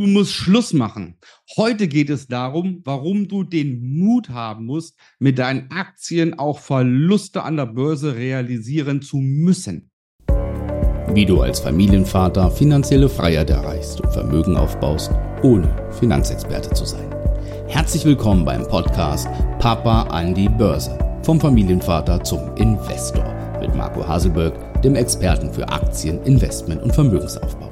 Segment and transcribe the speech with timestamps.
[0.00, 1.18] Du musst Schluss machen.
[1.58, 7.42] Heute geht es darum, warum du den Mut haben musst, mit deinen Aktien auch Verluste
[7.42, 9.90] an der Börse realisieren zu müssen.
[11.12, 15.10] Wie du als Familienvater finanzielle Freiheit erreichst und Vermögen aufbaust,
[15.42, 17.14] ohne Finanzexperte zu sein.
[17.68, 19.28] Herzlich willkommen beim Podcast
[19.58, 20.98] Papa an die Börse.
[21.24, 27.69] Vom Familienvater zum Investor mit Marco Haselberg, dem Experten für Aktien, Investment und Vermögensaufbau.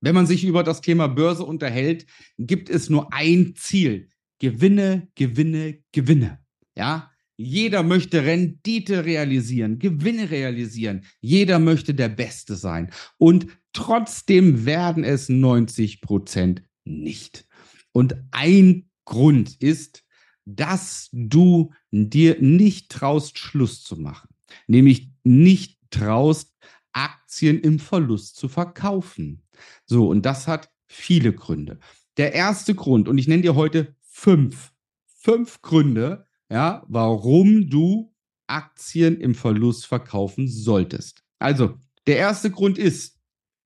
[0.00, 2.06] Wenn man sich über das Thema Börse unterhält,
[2.38, 4.08] gibt es nur ein Ziel.
[4.38, 6.38] Gewinne, Gewinne, Gewinne.
[6.74, 11.04] Ja, jeder möchte Rendite realisieren, Gewinne realisieren.
[11.20, 12.90] Jeder möchte der Beste sein.
[13.18, 17.46] Und trotzdem werden es 90 Prozent nicht.
[17.92, 20.04] Und ein Grund ist,
[20.44, 24.28] dass du dir nicht traust, Schluss zu machen.
[24.66, 26.54] Nämlich nicht traust,
[26.92, 29.42] Aktien im Verlust zu verkaufen.
[29.84, 31.78] So, und das hat viele Gründe.
[32.16, 34.72] Der erste Grund, und ich nenne dir heute fünf,
[35.06, 38.12] fünf Gründe, ja, warum du
[38.46, 41.22] Aktien im Verlust verkaufen solltest.
[41.38, 43.20] Also, der erste Grund ist,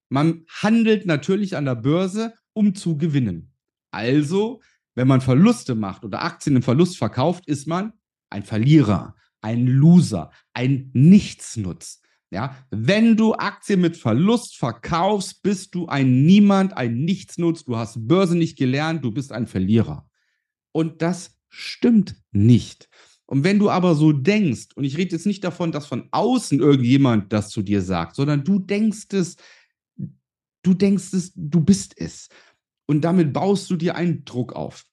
[0.09, 3.53] man handelt natürlich an der Börse, um zu gewinnen.
[3.91, 4.61] Also,
[4.93, 7.93] wenn man Verluste macht oder Aktien im Verlust verkauft, ist man
[8.29, 12.01] ein Verlierer, ein Loser, ein Nichtsnutz.
[12.35, 18.09] Ja, wenn du Aktien mit Verlust verkaufst, bist du ein Niemand, ein Nichtsnutz, du hast
[18.09, 20.05] Börse nicht gelernt, du bist ein Verlierer.
[20.73, 22.89] Und das stimmt nicht.
[23.25, 26.59] Und wenn du aber so denkst, und ich rede jetzt nicht davon, dass von außen
[26.59, 29.37] irgendjemand das zu dir sagt, sondern du denkst es,
[30.61, 32.27] du denkst es, du bist es.
[32.85, 34.85] Und damit baust du dir einen Druck auf.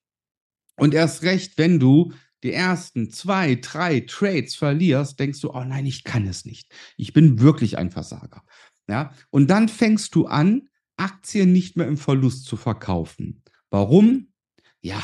[0.77, 2.12] Und erst recht, wenn du
[2.43, 6.73] die ersten zwei, drei Trades verlierst, denkst du, oh nein, ich kann es nicht.
[6.97, 8.43] Ich bin wirklich ein Versager.
[8.89, 13.43] Ja, und dann fängst du an, Aktien nicht mehr im Verlust zu verkaufen.
[13.71, 14.33] Warum?
[14.81, 15.03] Ja,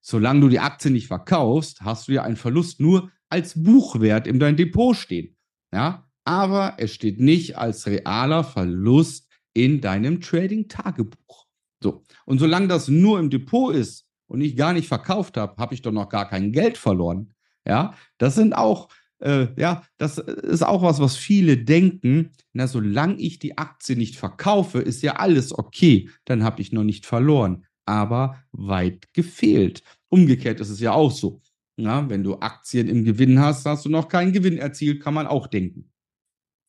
[0.00, 4.38] solange du die Aktien nicht verkaufst, hast du ja einen Verlust nur als Buchwert in
[4.38, 5.36] deinem Depot stehen.
[5.72, 11.46] Ja, aber es steht nicht als realer Verlust in deinem Trading-Tagebuch.
[11.82, 12.02] So.
[12.24, 15.82] Und solange das nur im Depot ist, und ich gar nicht verkauft habe, habe ich
[15.82, 17.32] doch noch gar kein Geld verloren.
[17.66, 18.88] Ja, das sind auch,
[19.20, 22.32] äh, ja, das ist auch was, was viele denken.
[22.52, 26.10] Na, solange ich die Aktie nicht verkaufe, ist ja alles okay.
[26.24, 27.64] Dann habe ich noch nicht verloren.
[27.86, 29.82] Aber weit gefehlt.
[30.08, 31.40] Umgekehrt ist es ja auch so.
[31.76, 35.26] Ja, wenn du Aktien im Gewinn hast, hast du noch keinen Gewinn erzielt, kann man
[35.26, 35.90] auch denken.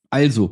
[0.10, 0.52] Also,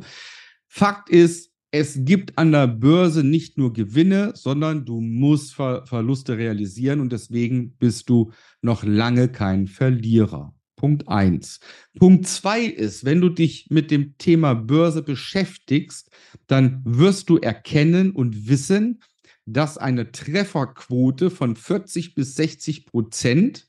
[0.68, 6.38] Fakt ist, es gibt an der Börse nicht nur Gewinne, sondern du musst Ver Verluste
[6.38, 8.30] realisieren und deswegen bist du
[8.62, 10.54] noch lange kein Verlierer.
[10.76, 11.58] Punkt eins.
[11.98, 16.12] Punkt zwei ist, wenn du dich mit dem Thema Börse beschäftigst,
[16.46, 19.02] dann wirst du erkennen und wissen,
[19.44, 23.66] dass eine Trefferquote von 40 bis 60 Prozent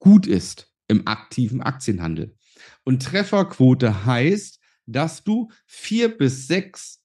[0.00, 2.34] gut ist im aktiven Aktienhandel.
[2.82, 6.97] Und Trefferquote heißt, dass du vier bis sechs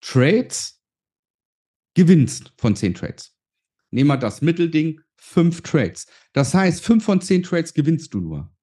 [0.00, 0.82] Trades
[1.94, 3.36] gewinnst von zehn Trades.
[3.90, 6.06] Nehmen wir das Mittelding, fünf Trades.
[6.32, 8.54] Das heißt, fünf von zehn Trades gewinnst du nur.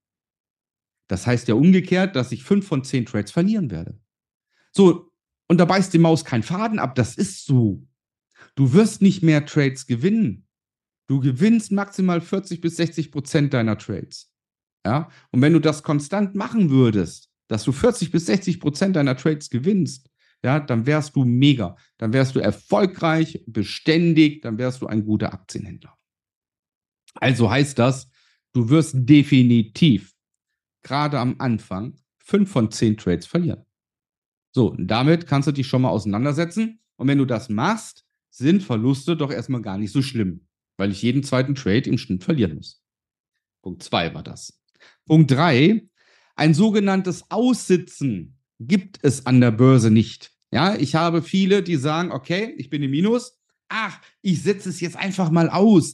[1.08, 4.00] Das heißt ja umgekehrt, dass ich fünf von zehn Trades verlieren werde.
[4.72, 5.12] So,
[5.48, 6.96] und da beißt die Maus keinen Faden ab.
[6.96, 7.88] Das ist so.
[8.56, 10.48] Du wirst nicht mehr Trades gewinnen.
[11.08, 14.34] Du gewinnst maximal 40 bis 60 Prozent deiner Trades.
[14.86, 19.16] Ja, und wenn du das konstant machen würdest, dass du 40 bis 60 Prozent deiner
[19.16, 20.10] Trades gewinnst,
[20.44, 21.76] ja, dann wärst du mega.
[21.98, 25.98] Dann wärst du erfolgreich, beständig, dann wärst du ein guter Aktienhändler.
[27.16, 28.10] Also heißt das,
[28.54, 30.14] du wirst definitiv
[30.84, 33.66] gerade am Anfang fünf von zehn Trades verlieren.
[34.52, 36.80] So, damit kannst du dich schon mal auseinandersetzen.
[36.96, 40.48] Und wenn du das machst, sind Verluste doch erstmal gar nicht so schlimm,
[40.78, 42.84] weil ich jeden zweiten Trade im Schnitt verlieren muss.
[43.62, 44.62] Punkt zwei war das.
[45.06, 45.88] Punkt drei,
[46.36, 50.32] ein sogenanntes Aussitzen gibt es an der Börse nicht.
[50.52, 53.38] Ja, ich habe viele, die sagen, okay, ich bin im Minus.
[53.70, 55.94] Ach, ich setze es jetzt einfach mal aus.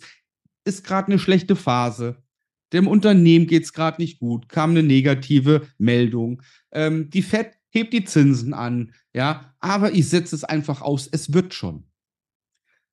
[0.63, 2.23] Ist gerade eine schlechte Phase.
[2.71, 4.49] Dem Unternehmen geht es gerade nicht gut.
[4.49, 6.41] Kam eine negative Meldung.
[6.71, 8.93] Ähm, die FED hebt die Zinsen an.
[9.13, 11.07] Ja, aber ich setze es einfach aus.
[11.11, 11.85] Es wird schon.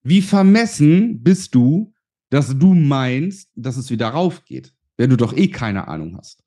[0.03, 1.93] Wie vermessen bist du,
[2.31, 6.43] dass du meinst, dass es wieder raufgeht, wenn du doch eh keine Ahnung hast?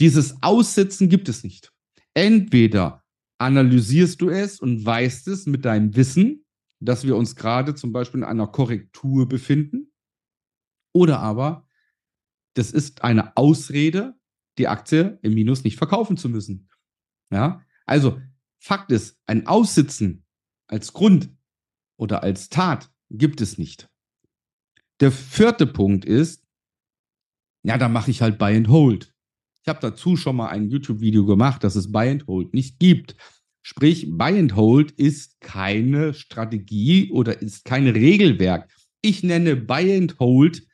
[0.00, 1.72] Dieses Aussitzen gibt es nicht.
[2.16, 3.04] Entweder
[3.38, 6.46] analysierst du es und weißt es mit deinem Wissen,
[6.80, 9.92] dass wir uns gerade zum Beispiel in einer Korrektur befinden,
[10.94, 11.68] oder aber
[12.54, 14.18] das ist eine Ausrede,
[14.56, 16.70] die Aktie im Minus nicht verkaufen zu müssen.
[17.30, 18.18] Ja, also
[18.58, 20.24] Fakt ist, ein Aussitzen
[20.68, 21.36] als Grund
[21.98, 23.90] oder als Tat gibt es nicht.
[25.00, 26.46] Der vierte Punkt ist,
[27.62, 29.14] ja, da mache ich halt Buy and Hold.
[29.66, 33.16] Ich habe dazu schon mal ein YouTube-Video gemacht, dass es Buy and Hold nicht gibt.
[33.62, 38.70] Sprich, Buy and Hold ist keine Strategie oder ist kein Regelwerk.
[39.02, 40.64] Ich nenne Buy and Hold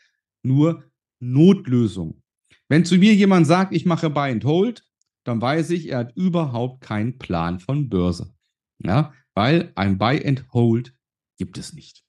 [0.43, 0.85] nur
[1.21, 2.23] Notlösung.
[2.69, 4.87] Wenn zu mir jemand sagt, ich mache Buy and Hold,
[5.25, 8.35] dann weiß ich, er hat überhaupt keinen Plan von Börse.
[8.79, 10.95] Ja, weil ein Buy and Hold
[11.39, 12.05] gibt es nicht.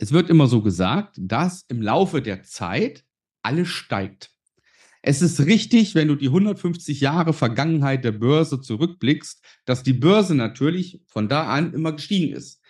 [0.00, 3.06] Es wird immer so gesagt, dass im Laufe der Zeit
[3.44, 4.34] alles steigt.
[5.08, 10.34] Es ist richtig, wenn du die 150 Jahre Vergangenheit der Börse zurückblickst, dass die Börse
[10.34, 12.60] natürlich von da an immer gestiegen ist.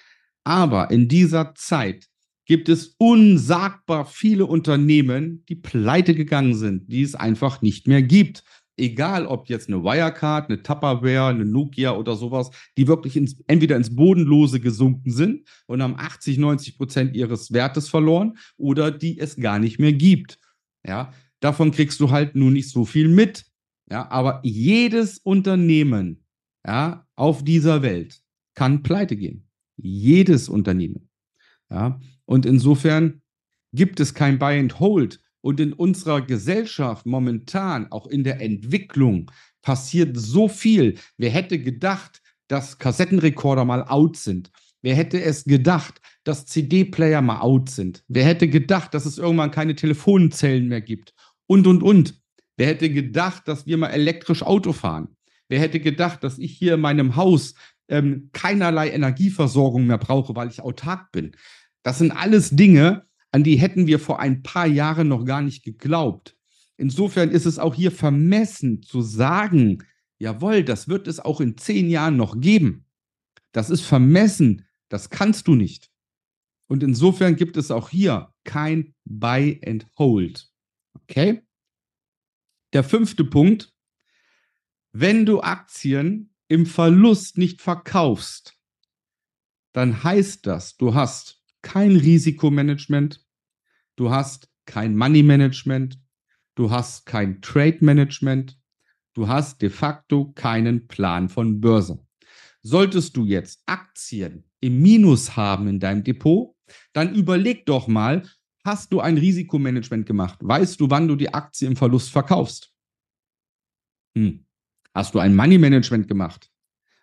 [0.44, 2.06] Aber in dieser Zeit
[2.46, 8.44] gibt es unsagbar viele Unternehmen, die pleite gegangen sind, die es einfach nicht mehr gibt.
[8.76, 13.74] Egal, ob jetzt eine Wirecard, eine Tupperware, eine Nokia oder sowas, die wirklich ins, entweder
[13.74, 19.34] ins Bodenlose gesunken sind und haben 80, 90 Prozent ihres Wertes verloren oder die es
[19.34, 20.38] gar nicht mehr gibt.
[20.86, 23.44] Ja, davon kriegst du halt nur nicht so viel mit.
[23.90, 26.24] Ja, aber jedes Unternehmen
[26.66, 28.20] ja, auf dieser Welt
[28.54, 29.48] kann pleite gehen.
[29.76, 31.08] Jedes Unternehmen.
[31.70, 33.22] Ja, und insofern
[33.72, 35.20] gibt es kein Buy and Hold.
[35.40, 39.30] Und in unserer Gesellschaft momentan, auch in der Entwicklung,
[39.62, 40.98] passiert so viel.
[41.16, 44.50] Wer hätte gedacht, dass Kassettenrekorder mal out sind?
[44.82, 48.04] Wer hätte es gedacht, dass CD-Player mal out sind?
[48.08, 51.14] Wer hätte gedacht, dass es irgendwann keine Telefonzellen mehr gibt?
[51.48, 52.20] Und, und, und.
[52.56, 55.16] Wer hätte gedacht, dass wir mal elektrisch Auto fahren?
[55.48, 57.54] Wer hätte gedacht, dass ich hier in meinem Haus
[57.88, 61.32] ähm, keinerlei Energieversorgung mehr brauche, weil ich autark bin?
[61.82, 65.62] Das sind alles Dinge, an die hätten wir vor ein paar Jahren noch gar nicht
[65.62, 66.36] geglaubt.
[66.76, 69.82] Insofern ist es auch hier vermessen zu sagen,
[70.18, 72.84] jawohl, das wird es auch in zehn Jahren noch geben.
[73.52, 75.90] Das ist vermessen, das kannst du nicht.
[76.68, 80.50] Und insofern gibt es auch hier kein Buy and Hold.
[81.08, 81.42] Okay?
[82.72, 83.72] Der fünfte Punkt,
[84.92, 88.58] wenn du Aktien im Verlust nicht verkaufst,
[89.72, 93.24] dann heißt das, du hast kein Risikomanagement,
[93.96, 95.98] du hast kein Money Management,
[96.54, 98.60] du hast kein Trade Management,
[99.14, 102.04] du hast de facto keinen Plan von Börse.
[102.62, 106.56] Solltest du jetzt Aktien im Minus haben in deinem Depot,
[106.92, 108.28] dann überleg doch mal,
[108.64, 110.38] hast du ein Risikomanagement gemacht?
[110.40, 112.72] Weißt du, wann du die Aktie im Verlust verkaufst?
[114.14, 114.44] Hm.
[114.94, 116.50] Hast du ein Money Management gemacht?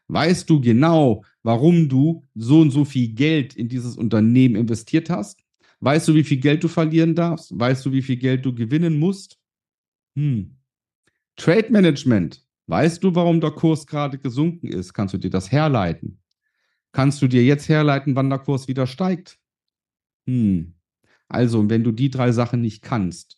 [0.08, 5.44] Weißt du genau, warum du so und so viel Geld in dieses Unternehmen investiert hast?
[5.80, 7.58] Weißt du, wie viel Geld du verlieren darfst?
[7.58, 9.40] Weißt du, wie viel Geld du gewinnen musst?
[10.16, 10.58] Hm.
[11.36, 12.46] Trade Management.
[12.68, 14.94] Weißt du, warum der Kurs gerade gesunken ist?
[14.94, 16.22] Kannst du dir das herleiten?
[16.92, 19.40] Kannst du dir jetzt herleiten, wann der Kurs wieder steigt?
[20.28, 20.75] Hm.
[21.28, 23.38] Also, wenn du die drei Sachen nicht kannst,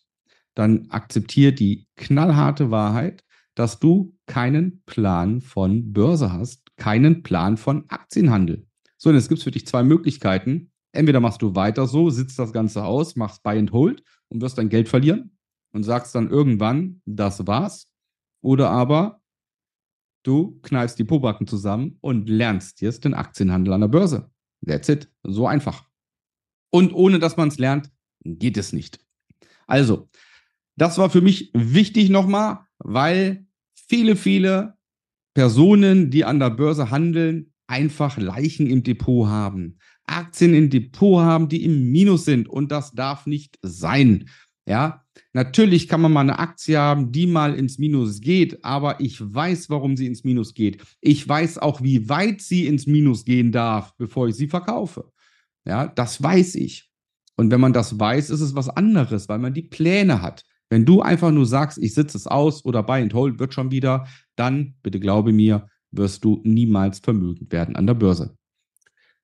[0.54, 3.24] dann akzeptier die knallharte Wahrheit,
[3.54, 8.66] dass du keinen Plan von Börse hast, keinen Plan von Aktienhandel.
[8.96, 10.70] So, und jetzt gibt es für dich zwei Möglichkeiten.
[10.92, 14.58] Entweder machst du weiter so, sitzt das Ganze aus, machst Buy and Hold und wirst
[14.58, 15.36] dein Geld verlieren
[15.72, 17.92] und sagst dann irgendwann, das war's.
[18.42, 19.20] Oder aber
[20.24, 24.30] du kneifst die Pobacken zusammen und lernst jetzt den Aktienhandel an der Börse.
[24.66, 25.08] That's it.
[25.22, 25.87] So einfach.
[26.70, 27.90] Und ohne dass man es lernt,
[28.24, 29.00] geht es nicht.
[29.66, 30.08] Also,
[30.76, 34.74] das war für mich wichtig nochmal, weil viele, viele
[35.34, 39.78] Personen, die an der Börse handeln, einfach Leichen im Depot haben.
[40.06, 42.48] Aktien im Depot haben, die im Minus sind.
[42.48, 44.28] Und das darf nicht sein.
[44.66, 49.18] Ja, natürlich kann man mal eine Aktie haben, die mal ins Minus geht, aber ich
[49.18, 50.82] weiß, warum sie ins Minus geht.
[51.00, 55.10] Ich weiß auch, wie weit sie ins Minus gehen darf, bevor ich sie verkaufe.
[55.68, 56.90] Ja, das weiß ich.
[57.36, 60.44] Und wenn man das weiß, ist es was anderes, weil man die Pläne hat.
[60.70, 63.70] Wenn du einfach nur sagst, ich sitze es aus oder buy and hold wird schon
[63.70, 68.37] wieder, dann, bitte glaube mir, wirst du niemals vermögend werden an der Börse.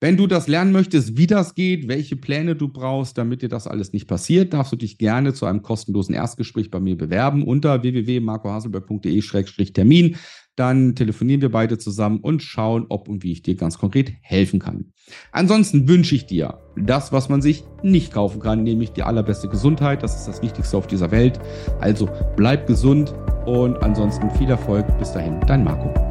[0.05, 3.67] Wenn du das lernen möchtest, wie das geht, welche Pläne du brauchst, damit dir das
[3.67, 7.83] alles nicht passiert, darfst du dich gerne zu einem kostenlosen Erstgespräch bei mir bewerben unter
[7.83, 10.17] www.marcohaselberg.de-termin.
[10.57, 14.61] Dann telefonieren wir beide zusammen und schauen, ob und wie ich dir ganz konkret helfen
[14.61, 14.93] kann.
[15.33, 20.03] Ansonsten wünsche ich dir das, was man sich nicht kaufen kann, nämlich die allerbeste Gesundheit.
[20.03, 21.41] Das ist das Wichtigste auf dieser Welt.
[21.81, 23.15] Also bleib gesund
[23.47, 24.85] und ansonsten viel Erfolg.
[24.99, 26.04] Bis dahin, dein Marco.